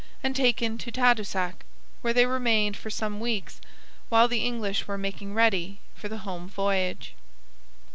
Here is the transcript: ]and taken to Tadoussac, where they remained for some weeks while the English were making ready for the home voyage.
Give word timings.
]and 0.23 0.35
taken 0.35 0.79
to 0.79 0.91
Tadoussac, 0.91 1.63
where 2.01 2.11
they 2.11 2.25
remained 2.25 2.75
for 2.75 2.89
some 2.89 3.19
weeks 3.19 3.61
while 4.09 4.27
the 4.27 4.43
English 4.43 4.87
were 4.87 4.97
making 4.97 5.35
ready 5.35 5.79
for 5.93 6.09
the 6.09 6.17
home 6.25 6.49
voyage. 6.49 7.13